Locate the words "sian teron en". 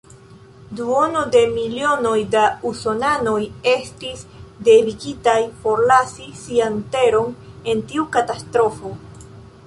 6.45-7.85